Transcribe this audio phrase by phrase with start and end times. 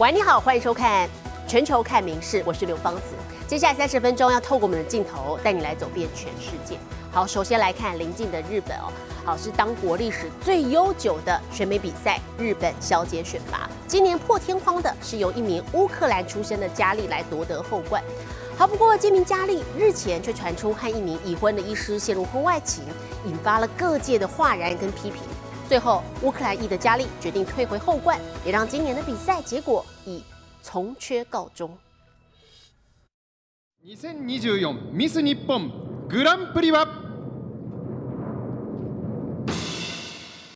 [0.00, 1.06] 喂，你好，欢迎收看
[1.46, 3.02] 《全球看名事》，我是刘芳子。
[3.46, 6.78] 接下来三十分钟要透过我们的镜头带你来走遍全世界。
[7.12, 8.90] 好，首先来看邻近的日本哦，
[9.26, 13.68] 好是当国历史最悠久的选美比赛——日本小姐选拔。
[13.86, 18.02] 今年破天荒的是由一名乌克兰出身的佳丽来夺得后冠。
[18.56, 22.84] 好，不过这名佳丽日前却传出和一名已婚的医师陷入婚外情，
[23.26, 25.20] 引发了各界的哗然跟批评。
[25.70, 30.20] 最后，乌克兰裔的佳丽决定退回后冠，也让今年的比赛结果以
[30.60, 31.70] 从缺告终。
[33.86, 35.70] 2024ミス日本
[36.08, 36.88] グランプリは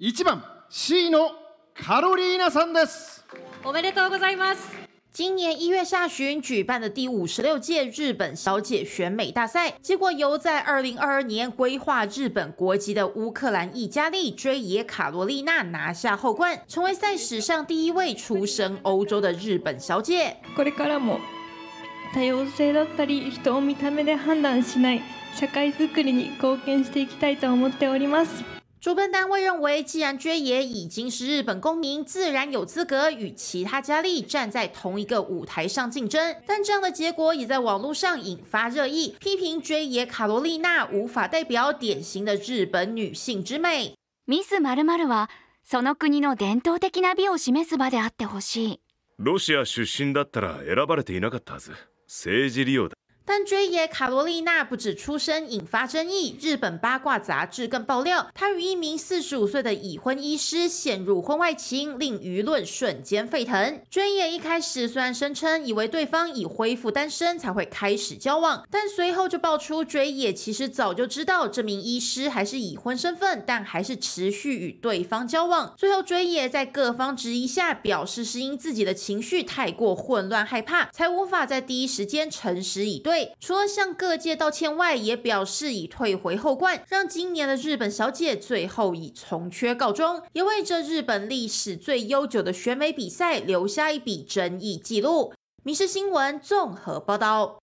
[0.00, 1.30] ？1番 C の
[1.74, 3.24] カロリーナさんです。
[3.64, 4.83] おめでとうございます。
[5.13, 20.37] 今年一月下旬举办的第五十六届日本小姐选美大赛，结果由在二零二二年规划日本国籍的乌克兰裔佳丽追野卡罗丽娜拿下后冠，成为赛史上第一位出生欧洲的日本小姐。
[20.55, 21.19] これからも
[22.13, 25.01] 多様性だったり人を見た目で判断しない
[25.35, 28.52] 社会づくりに貢献していきたいと思っております。
[28.83, 36.35] 主办单位认为，既然追野已经是日本公民，自然有资格与其他佳丽站在同一个舞台上竞争。
[36.47, 43.95] 但这样的结果也在网络上引发热议，批评追野卡罗丽娜无法代表典型的日本女性之美。
[44.25, 45.29] ミスマルマルは
[45.63, 48.79] その国の伝統的な美を示す場であってほしい。
[49.17, 51.73] ロシア出身だったら選ばれていなかったはず。
[52.07, 52.95] 政治利用だ。
[53.26, 63.80] 但追野卡罗丽娜不止出身引发争议，日本八卦杂志更爆料，她与一名四十五岁的已婚医师陷入婚外情，令舆论瞬间沸腾。
[63.88, 75.72] 追野一开始虽然声称以为对方已恢复单身才会开始交往，但随后就爆出追野其实早就知道这名医师还是已婚身份，但还是持续与对方交往。
[75.78, 83.13] 最后追野在各方质疑下表示，是因自己的情绪太过混乱害怕，才无法在第一时间诚实以对。
[83.40, 95.32] 除了向各界道歉外，也表示已退回后冠，让今年的日本小姐最后以从缺告终，也为这日本历史最悠久的选美比赛留下一笔争议记录。
[95.62, 97.58] 民事新闻综合报道。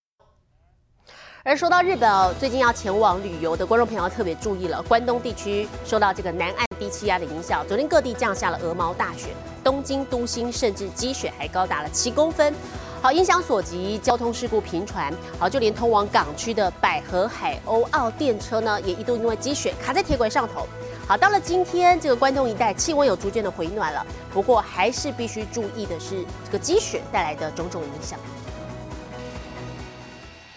[1.44, 9.30] 而说到日本哦，最近要前往旅游的观众朋友特别注意了，关东地区受到这个南岸低气压的影响，昨天各地降下了鹅毛大雪，
[9.64, 12.54] 东京都心甚至积雪还高达了七公分。
[13.03, 15.13] 好，影响所及，交通事故频传。
[15.39, 20.67] 好，就连通往港区的百合海鸥澳电车呢，也一度因为积雪卡在铁轨上头。
[21.07, 28.19] 好，到了今天，这个关东一带气温有逐渐的回暖了，不过还是必须注意的是这个积雪带来的种种影响。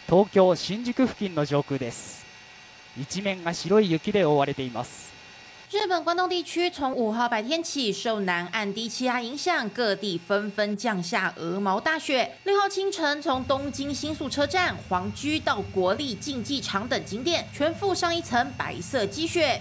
[0.08, 2.26] 東京新宿付近の上空です。
[2.98, 5.10] 一面が白い雪で覆われています。
[5.75, 12.31] 日本关东地区从五号白天起受南岸低气压影响，各地纷纷降下鹅毛大雪。
[12.45, 19.61] 六号清晨，从东京新宿车站、皇居到国立竞技场等景点，全覆上一层白色积雪。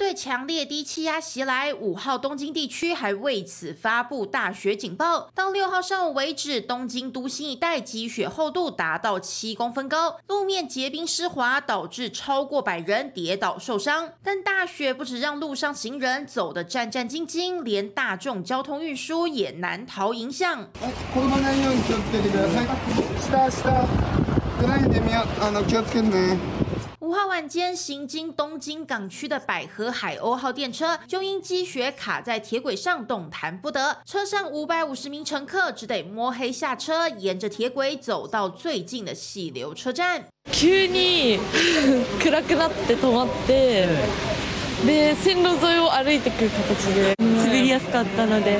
[0.00, 5.28] 对强烈低气压袭来，五号东京地区还为此发布大雪警报。
[5.34, 14.08] 到六号上午为止，东京都心一带积雪厚度达到七公分高，路面结冰湿滑，导致超过百人跌倒受伤。
[14.24, 20.66] 但大雪不止让路上行人走得战战兢兢，连大众交通运输也难逃影响。
[27.09, 33.97] 五号晚间，行经东京港区的百合海鸥号电车就因积雪卡在铁轨上，动弹不得。
[34.05, 40.23] 车上五百五十名乘客只得摸黑下车，沿着铁轨走到最近的细流车站。
[40.51, 41.39] 急に
[42.19, 43.87] 暗くなって止まって、
[44.85, 48.59] で線路沿いを歩いてくる形で滑りやすかったので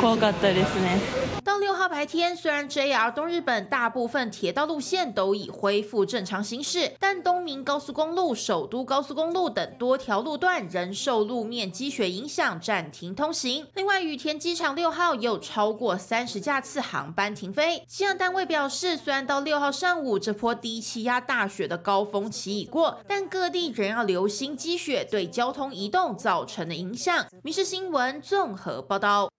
[0.00, 0.98] 怖かったですね。
[1.45, 13.67] 到六号白天，虽然 JR 东日本大部分铁道路线都已恢复正常行驶，但东明高速公路、首都高速公路等多条路段仍受路面积雪影响暂停通行。
[13.75, 17.77] 另外，羽田机场六号有超过三十架次航班停飞。
[17.87, 27.23] 气象单位表示，虽然到六号上午这波低气压大雪的高峰期已过，但各地仍要留心积雪对交通移动造成的影响。
[27.43, 29.29] 民事新闻综合报道。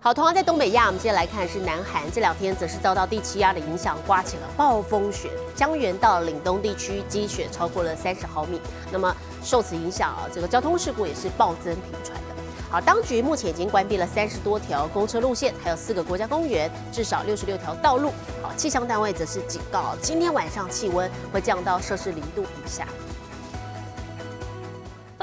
[0.00, 8.60] 好，同样在东北亚，我们接下来看是南韩，这两天则是遭到低气压的影响，刮起了暴风雪，江原到岭东地区积雪超过了三十毫米。
[8.92, 9.12] 那么
[9.42, 12.24] 受此影响啊，这个交通事故也是暴增频传的。
[12.70, 18.12] 好，当局目前已经关闭了三十多条公车路线，还有四个国家公园，至少六十六条道路。
[18.40, 22.86] 好，气象单位则是警告，今天晚上气温会降到摄氏零度以下。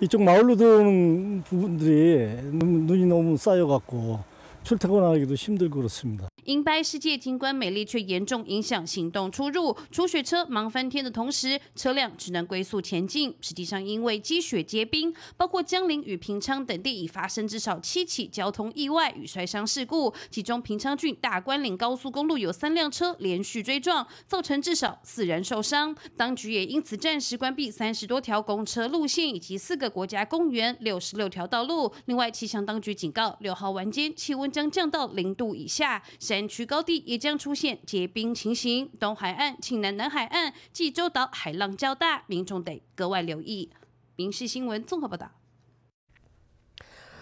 [0.02, 4.20] 이쪽 마을로 들어오는 부분들이 눈- 눈이 너무 쌓여갖고
[4.65, 6.29] 출퇴근하기도 힘들고 그렇습니다.
[6.45, 9.77] 迎白世界景观美丽，却严重影响行动出入。
[9.91, 13.35] 除雪车忙翻天的同时，车辆只能龟速前进。
[13.41, 25.95] 实际上，因为积雪结冰，包括江陵与平昌等地已发生至少七起交通意外与摔伤事故，其中平昌郡大关岭高速公路有三辆车连续追撞，造成至少四人受伤。
[26.17, 31.93] 当局也因此暂时关闭三十多条公车路线以及四个国家公园六十六条道路。
[32.07, 38.90] 另外，气象当局警告，六号晚间气温 将降到零度以下，山区高地也将出现结冰情形。
[38.98, 43.70] 东海岸、庆南南海岸、济州岛海浪较大，民众得格外留意。
[44.16, 45.30] 民事新闻综合报道。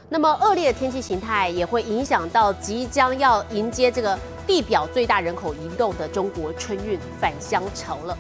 [0.10, 8.16] 那么恶劣的天气形态也会影响到即将要迎接这个地表最大人口移动的中国春运返乡潮了。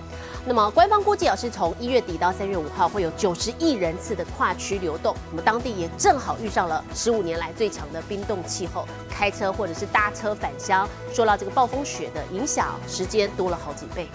[0.45, 5.16] 那么官方估计啊，是从一月底到三月五号会有九十亿人次的跨区流动。
[5.31, 14.10] 我们当地也正好遇上了十五年来最强的冰冻气候，开车或者是搭车返乡，受到这个暴风雪的影响，时间多了好几倍。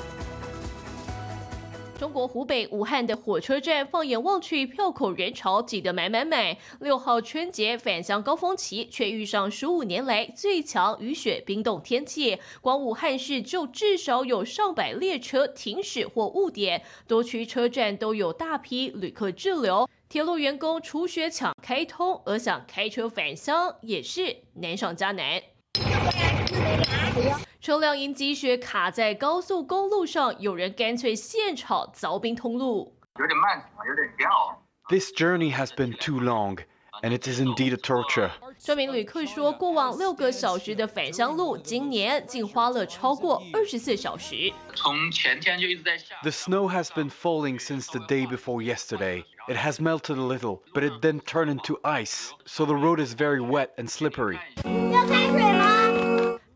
[1.98, 6.56] 中国湖北武汉的火车站，放眼望去，票口人潮挤得满满满。
[6.78, 12.38] 六号春节返乡高峰期，却遇上十五年来最强雨雪冰冻天气。
[12.60, 19.88] 光武汉市就至少有上百列车停驶或误点，多区车站都有大批旅客滞留。
[20.08, 25.42] 铁路员工除雪抢开通，而想开车返乡也是难上加难。
[27.67, 32.95] 车辆因积雪卡在高速公路上，有人干脆现场凿冰通路。
[33.19, 34.61] 有点漫长，有点煎熬。
[34.89, 36.57] This journey has been too long,
[37.01, 38.31] and it is indeed a torture.
[38.59, 44.51] 这名旅客说，过往六个小时的返乡路，今年竟花了超过二十四小时。
[44.75, 46.15] 从前天就一直在下。
[46.21, 49.23] The snow has been falling since the day before yesterday.
[49.47, 53.13] It has melted a little, but it then turned into ice, so the road is
[53.13, 54.39] very wet and slippery.
[54.91, 55.86] 要开水吗？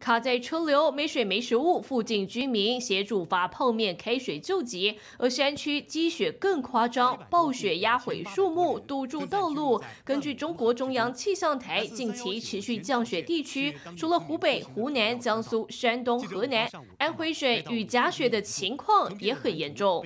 [0.03, 4.99] 卡在车流，没水没食物，附近居民协助发泡面、开水救急。
[5.17, 9.81] 而山区积雪更夸张，暴雪压毁树木，堵住道路。
[10.03, 20.05] 根据中国中央气象台近期持续降雪地区，除了湖北、湖南、江苏、山东、河南、安徽省雨夹雪的情况也很严重。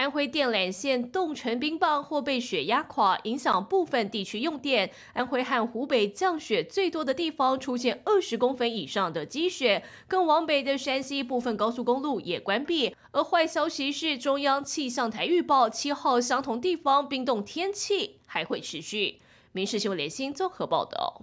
[0.00, 4.90] 安徽电缆线冻成冰棒或被雪压垮，影响部分地区用电。
[5.12, 12.96] 安徽和湖北降雪最多的地方出现二十公分以上的积雪，更往北的山西部分高速公路也关闭。
[13.10, 19.18] 而坏消息是，中央气象台预报七号相同地方冰冻天气还会持续。
[19.52, 21.20] 民事新闻联新综合报道。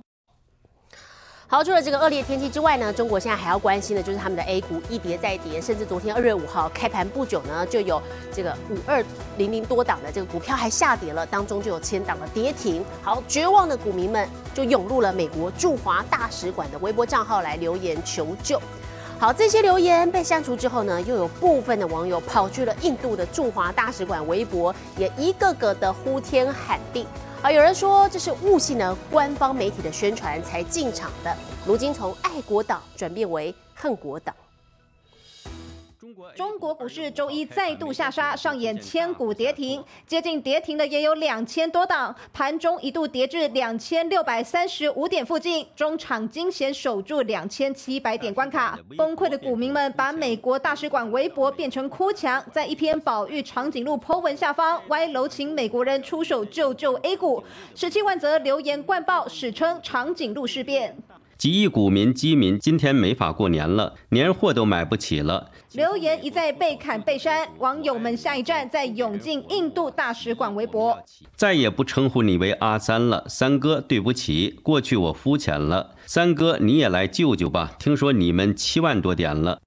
[1.49, 8.01] 好，除了这个恶劣天气之外呢，中国现在还要关心的就是他们的 A 股一跌再跌，甚至昨天二月五号开盘不久呢，就有
[8.33, 9.01] 这个五二
[9.37, 12.83] 零零多档的这个股票还下跌了，当中就有千档的跌停。
[13.01, 18.61] 好，绝望的股民们就涌入了美国驻华大使馆的微博账号来留言求救。
[19.17, 27.07] 好，这些留言被删除之后呢，又有部分的网友跑去了印度的驻华大使馆微博，也一个个的呼天喊地。
[27.43, 34.35] 啊，有人说这是误信呢官方媒体的宣传才进场的，如今从爱国党转变为恨国党。
[36.35, 48.77] 中国股市周一再度下杀，上演千股跌停，接近跌停的也有两千多档，盘中一度跌至两千六百三十五点附近，中场惊险守住两千七百点关卡。
[48.97, 57.43] 崩溃的股民们把美国大使馆微博变成哭墙，在一篇保育长颈鹿 Po 文下方歪楼请美国人出手救救 A 股，
[57.75, 60.95] 十七万则留言灌爆，史称长颈鹿事变。
[61.37, 65.51] 几亿股民基民今天没法过年了，年货都买不起了。
[65.73, 70.97] 留言一再被砍被删，网友们下一站在涌进印度大使馆微博，
[71.35, 75.91] 再也不称呼你为阿三了，三哥，对不起，过去我肤浅了。
[76.07, 77.73] 三哥，你也来救救吧！
[77.77, 79.59] 听说你们七万多点了。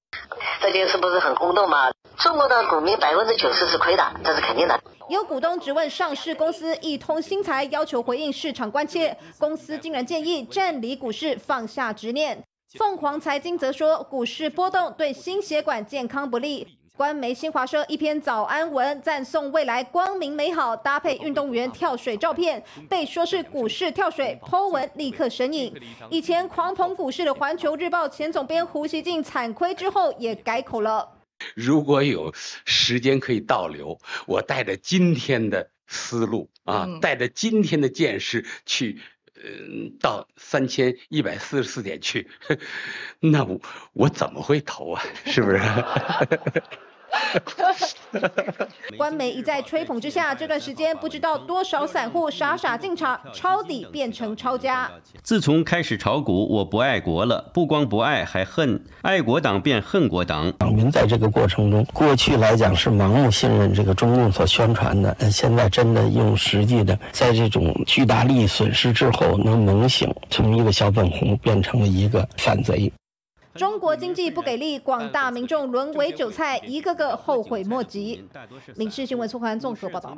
[0.61, 1.91] 这件事不是很轰动吗？
[2.19, 4.79] 中国的股民百分之九十是亏的，这是肯定的。
[5.09, 12.45] 有股东质问上市公司一通新财，要求回应市场关切，公司竟然建议占离股市，放下执念。
[12.79, 16.79] 凤凰财经则说，股市波动对心血管健康不利。
[16.97, 25.73] 官媒新华社一篇早安文赞颂未来光明美好，搭配运动员跳水照片，被说是股市跳水，Po 文立刻神隐。
[26.11, 31.09] 以前狂捧股市的环球日报前总编胡锡进惨亏之后也改口了。
[31.55, 32.35] 如果有
[32.67, 39.01] 时间可以倒流，我带着今天的思路啊，带着今天的见识去，
[39.43, 42.29] 嗯，到三千一百四十四点去，
[43.21, 43.61] 那我
[43.93, 45.03] 我怎么会投啊？
[45.25, 45.59] 是不是？
[48.97, 54.91] 官媒一再吹捧之下，这段时间不知道多少散户傻傻进场抄底，变成抄家。
[55.23, 60.53] 自从开始炒股，我不爱国了，不光不爱，还恨爱国党变恨国党。
[60.59, 72.93] 党民在这个过程中，过去来讲是盲目信任这个中共所宣传的，现在真的用实际的，在这种巨大利益损失之后，能猛醒，从一个小粉红变成了一个反贼。
[73.61, 78.27] 中国经济不给力，广大民众沦为韭菜，一个个后悔莫及。
[78.75, 80.17] 民事新闻苏环综合报道。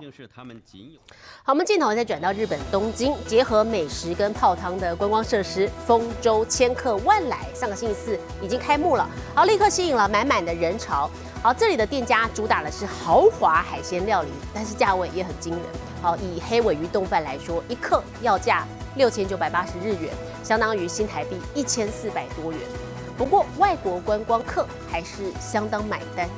[1.43, 11.11] 好，我们镜头再转到日本东京，结合美食跟泡汤的观光设施丰州千客万来，上个星期四已经开幕了，好，立刻吸引了满满的人潮。
[11.43, 15.63] 好，这里的店家主打的是豪华海鲜料理，但是价位也很惊人。
[16.01, 22.61] 好，以黑尾鱼冻饭来说，一克要价六千九百八十日元，相当于新台币一千四百多元。
[23.17, 26.29] 不过，外国观光客还是相当买单。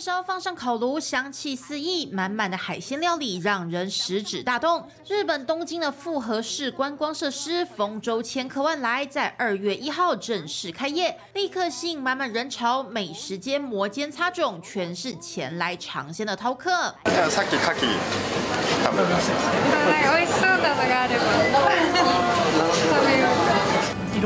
[0.00, 4.88] 烧放上烤炉，香气四溢，满满的海鲜料理让人食指大动。
[5.08, 12.82] 日本东京的复合式观光设施丰州千客万来，在二月一号正式开业，立刻吸引满满人潮。
[12.82, 16.94] 美食街摩肩擦踵，全是前来尝鲜的饕客。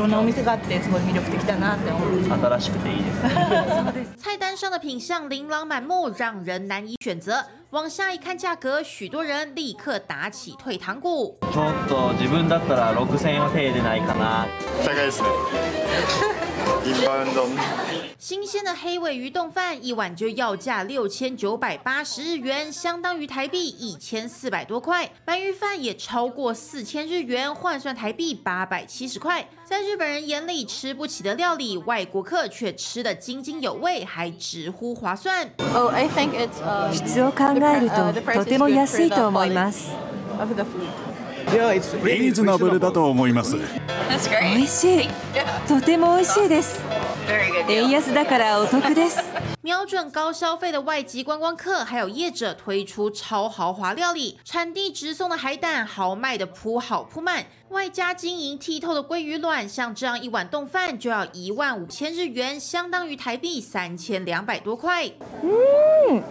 [0.00, 2.22] ろんなお店があってすごい魅力的だなって思う。
[2.24, 4.22] 新しくていいです。
[4.22, 7.44] 菜单上的品相琳琅满目，让人难以选择。
[7.70, 11.36] 往下一看价格，许多人立刻打起退堂鼓。
[11.52, 14.46] ちょっと自分だったら6000円は手出ないかな。
[14.84, 15.28] 高いですね。
[16.84, 17.46] インバウンド。
[18.20, 25.10] 新鲜的黑尾鱼冻饭一碗就要价六千九百八十日元，相当于台币一千四百多块。
[25.24, 29.48] 白鱼饭也超过四千日元，换算台币八百七十块。
[29.64, 35.50] 在日本人眼里吃不起的料理，外国客却吃得津津有味，还直呼划算。
[35.74, 36.92] Oh, I think it's.
[36.92, 39.90] 質を考えるととても安いと思います。
[41.48, 43.56] リーズナブルだと思います。
[43.56, 45.08] 美味しい。
[45.68, 46.89] とても美味しいです。
[47.67, 49.21] 円安だからお得です。
[49.63, 65.05] 瞄准高消费的外籍观光客，还有业者推出超豪华料理，产地直送的海胆，豪迈的铺好铺满，外加晶莹剔透的鲑鱼卵，像这样一碗冻饭就要一万五千日元，相当于台币三千两百多块。
[65.43, 66.23] 嗯，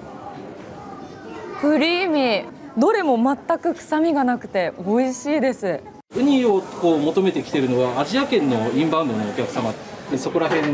[1.61, 2.45] クリーミー。
[2.77, 5.81] どれも全く臭みがなくて美味しいです。
[6.17, 9.73] ウニをこう求めてきているのはアジア圏のインバウンドのお客様。
[10.11, 10.73] でそこら辺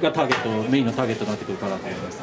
[0.00, 2.20] がターゲットメインのターゲットになってくるかなと思います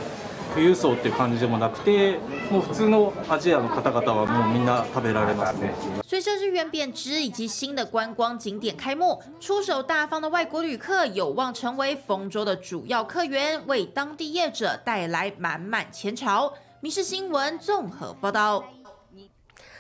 [0.54, 2.18] 富裕層っていう感じでもなくて
[2.50, 5.74] もう普通のアジアの方々はもうみんな食べられますね
[6.08, 16.54] 随着日元贬值以及新的观光景点开幕，出手大方的外国旅客有望成为丰州的主要客源，为当地业者带来满满钱潮。
[16.80, 18.64] 民事新闻综合报道。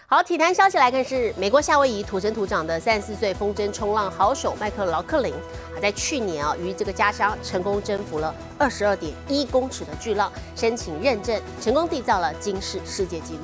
[0.07, 13.41] 好，体坛消息来看是美国夏威夷土生土长的三十四岁风筝冲浪好手麦克劳克林，啊，在去年啊，于这个家乡成功征服了二十二点一公尺的巨浪，申请认证，成功缔造了惊世世界纪录。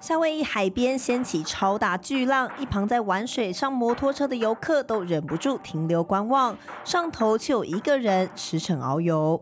[0.00, 9.40] 夏威夷海边掀起超大巨浪，一旁在玩水上摩托车的游客都忍不住停留观望，上头却有一个人驰骋遨游。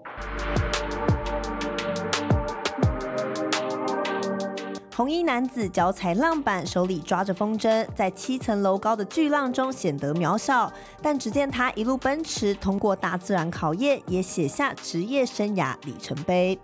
[4.96, 10.72] 红衣男子脚踩浪板，手里抓着风筝，在七层楼高的巨浪中显得渺小，
[11.02, 16.58] 但只见他一路奔驰，通过大自然考验，也写下职业生涯里程碑。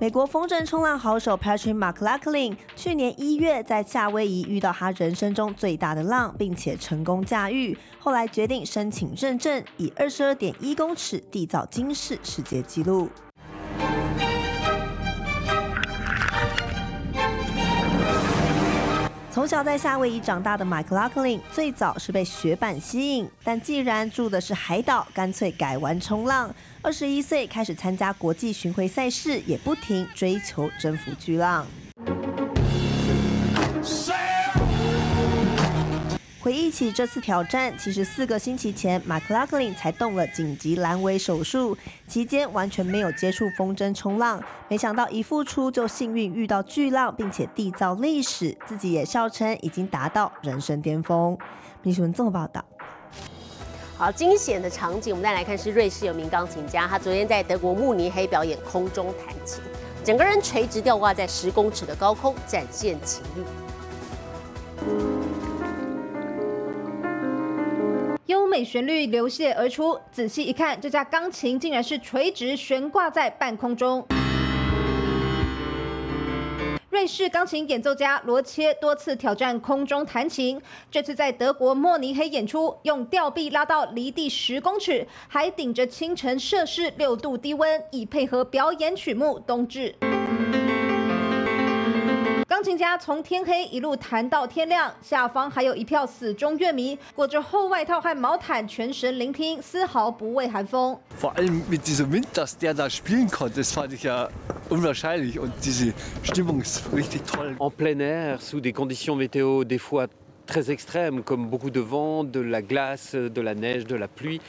[0.00, 13.08] 美国风筝冲浪好手 Patrick McLaughlin 去年一月在夏威夷遇到他人生中最大的浪，并且成功驾驭，后来决定申请认证，以二十二点一公尺缔造金世世界纪录。
[19.30, 26.54] 从小在夏威夷长大的 McLaughlin 最早是被雪板吸引，但既然住的是海岛，干脆改玩冲浪。
[26.84, 31.66] 二十一岁开始参加国际巡回赛事，也不停追求征服巨浪。
[36.38, 41.74] 回忆起这次挑战，其实四个星期前，McLaughlin 才动了紧急阑尾手术，
[42.06, 44.38] 期间完全没有接触风筝冲浪。
[44.68, 51.38] 没想到一复出就幸运遇到巨浪，并且缔造历史，自己也笑称已经达到人生巅峰。
[51.82, 52.62] 秘书文这么报道。
[54.04, 59.62] 好，惊险的场景，我们再来看是瑞士有名钢琴家，他昨天在德国慕尼黑表演空中弹琴，
[60.04, 63.40] 整个人垂直吊挂在十公尺的高空，展现情欲。
[68.26, 74.06] 优美旋律流泻而出，仔细一看，这架钢琴竟然是垂直悬挂在半空中。
[76.94, 89.92] 瑞士钢琴演奏家罗切多次挑战空中弹琴，这次在德国慕尼黑演出，用吊臂拉到离地十公尺，还顶着清晨摄氏六度低温，以配合表演曲目《冬至》。
[92.54, 100.96] 钢琴家从天黑一路弹到天亮，下方还有一票死忠乐迷，裹着厚外套和毛毯，全神聆听，丝毫不畏寒风。
[101.20, 104.28] Vor allem mit diesem Wind, dass der da spielen konnte, das fand ich ja
[104.70, 105.92] unwahrscheinlich und diese
[106.22, 107.56] Stimmung ist richtig toll.
[107.58, 110.06] En plein air, sous des conditions météo des fois
[110.46, 114.40] très extrêmes, comme beaucoup de vent, de la glace, de la neige, de la pluie.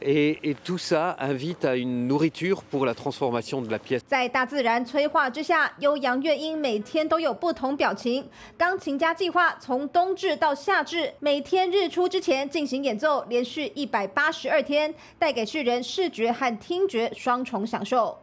[0.00, 4.00] Et tout ça invite à une nourriture pour la transformation de la pièce。
[4.06, 8.24] 在大自然催化之下，悠扬乐音每天都有不同表情。
[8.56, 18.16] 钢琴家计划从冬至到夏至，每天日出之前进行演奏，连续一百八十二天，带给世人视觉和听觉双重享受。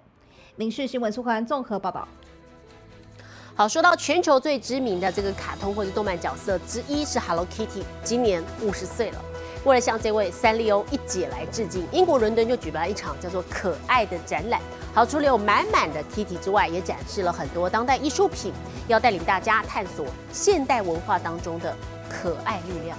[0.56, 2.08] 民事新闻苏环综合报道。
[3.54, 9.22] 好，说到全球最知名的这个卡通或者动漫角色之一是 Hello Kitty，今年五十岁了。
[9.66, 14.62] 为了向这位三丽鸥一姐来致敬，英国伦敦就举办了一场叫做“可爱”的展览。
[14.94, 18.54] 好，除了有满满的 Kitty 之外，也展示了很多当代艺术品，
[18.88, 21.76] 要带领大家探索现代文化当中的
[22.08, 22.96] 可爱力量。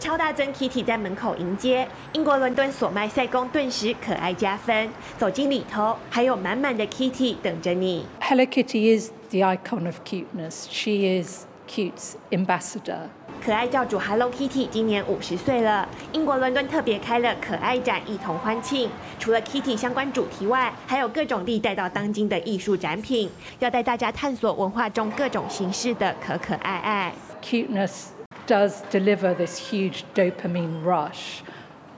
[0.00, 4.88] 超大尊 Kitty 在门口迎接，英国伦敦索麦塞宫顿时可爱加分。
[5.18, 8.06] 走进里头，还有满满的 Kitty 等着你。
[8.22, 10.66] Hello Kitty is the icon of cuteness.
[10.70, 13.10] She is cute's ambassador.
[13.44, 18.90] 可爱教主 Hello Kitty 今年五十岁了，英国伦敦特别开了可爱展，一同欢庆。
[19.18, 27.12] 除了 Kitty 相关主题外，还有各种历代到当今的艺术展品，要带大家探索文化中各种形式的可可爱爱。
[27.40, 28.08] Cuteness
[28.46, 31.40] does deliver this huge dopamine rush.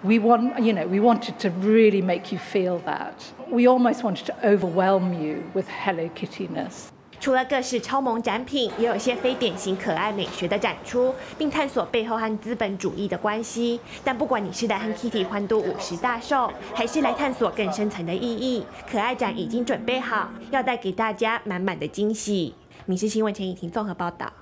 [0.02, 3.12] We want, you know, we wanted to really make you feel that.
[3.50, 6.88] We almost wanted to overwhelm you with Hello Kittyness.
[7.20, 13.78] 除了各式超萌展品，也有些非典型可爱美学的展出，并探索背后和资本主义的关系。
[14.02, 22.54] 但不管你是来和 Kitty 欢度五十大寿，还是来探索更深层的意义，可爱展已经准备好，要带给大家满满的惊喜。
[22.86, 24.32] 民事新闻前已婷综合报道。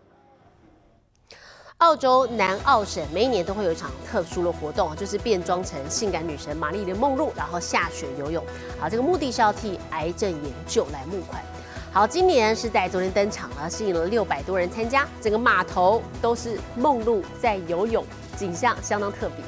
[1.79, 8.45] 澳洲南澳省每一年都会有一场特殊的活动，就是变装成性感女神玛丽莲梦露，然后下水游泳。
[8.79, 11.43] 好，这个目的是要替癌症研究来募款。
[11.90, 18.05] 好，今年是在昨天登场了，吸引了六百多人参加，整个码头都是梦露在游泳，
[18.37, 19.44] 景象相当特别。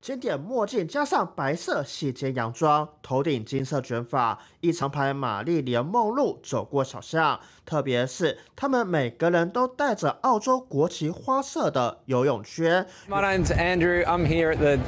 [0.00, 7.40] 经典墨镜加上白色细肩洋装，头顶金色卷发，一长排玛丽莲梦露走过小巷。
[7.64, 12.86] 特别是他们每个人都带着澳洲国旗花色的游泳圈。
[13.08, 14.04] My name's Andrew.
[14.04, 14.78] I'm here at the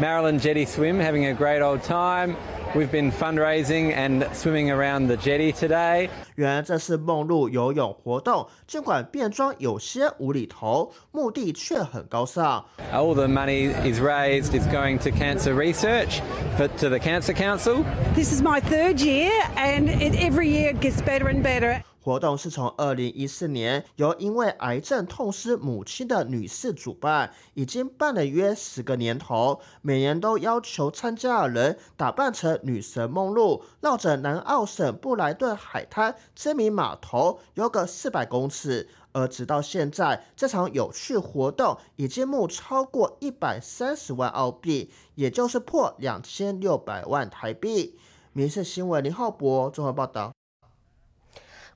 [0.00, 2.34] Maryland Jetty Swim, having a great old time.
[2.75, 6.09] We've been fundraising and swimming around the jetty today.
[6.35, 12.63] 原来这是梦露游泳活动，尽管变装有些无厘头，目的却很高尚。
[12.93, 16.21] All the money is raised is going to cancer research,
[16.57, 17.83] but to the Cancer Council.
[18.15, 21.83] This is my third year, and it every year gets better and better.
[22.06, 29.60] 活动是从二零一四年由因为癌症痛失母亲的女士主办，已经办了约十个年头。
[29.82, 38.88] 每年都要求参加的人打扮成女神梦露，绕着南澳省布莱顿海滩知名码头游个四百公尺。
[39.10, 47.98] 而直到现在，这场有趣活动已经募超过一百三十万澳币，也就是破两千六百万台币。
[48.32, 50.35] 民事新闻林浩博综合报道。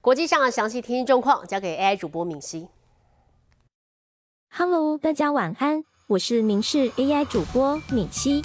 [0.02, 2.66] 国际上的详细天气状况交给 AI 主播敏熙。
[4.50, 8.42] Hello，大家晚安，我是民事 AI 主播敏熙。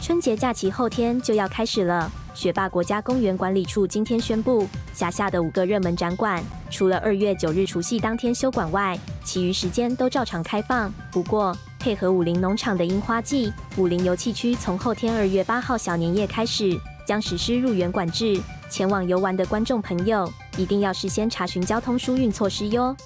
[0.00, 2.08] 春节假期后天就要开始了。
[2.32, 6.40] 雪霸国家公园管理处今天宣布，辖下的五个热门展馆，
[6.70, 10.92] 除了二月九日除夕当天休馆外，其余时间都照常开放。
[11.10, 18.40] 不过，配合武林农场的樱花季，武林游憩区从后天二月八号小年夜开始，将实施入园管制。
[18.70, 22.96] 前往游玩的观众朋友，一定要事先查询交通疏运措施哟。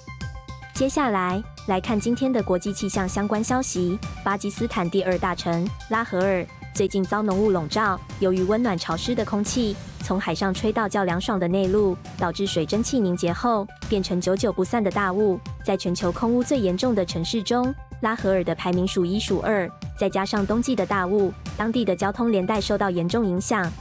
[0.75, 6.45] 接下来来看今天的国际气象相关消息：巴基斯坦第二大城拉合尔。
[6.73, 15.39] 最近遭浓雾笼罩，由于温暖潮湿的空气从海上吹到较凉爽的内陆，导致水蒸气凝结后变成久久不散的大雾。
[15.63, 19.67] 在全球空污最严重的城市中，拉合尔的排名数一数二。
[19.97, 23.71] 再加上冬季的大雾，当地的交通连带受到严重影响。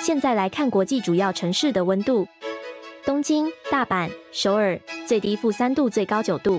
[0.00, 2.26] 现在来看国际主要城市的温度：
[3.04, 6.58] 东京、大阪、首尔，最低负三度，最高九度；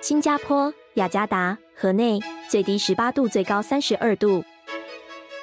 [0.00, 2.18] 新加坡、雅加达、河内。
[2.48, 4.44] 最低十八度，最高三十二度。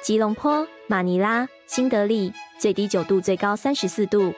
[0.00, 4.32] 吉隆坡、马尼拉、新德里，最低九度，最高三十四度。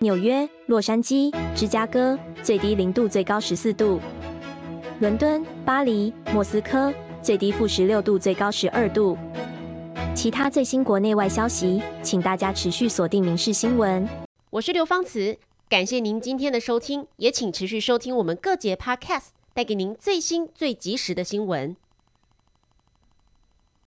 [0.00, 4.00] 纽约、洛杉矶、芝加哥，最低零度，最高十四度。
[4.98, 9.16] 伦敦、巴黎、莫斯科，最低负十六度，最高十二度。
[10.18, 14.04] 其他最新国内外消息，请大家持续锁定《民事新闻》。
[14.50, 19.26] 我是刘芳慈，感谢您今天的收听，也请持续收听我们各节 Podcast。
[19.54, 21.76] 带给您最新、最及时的新闻。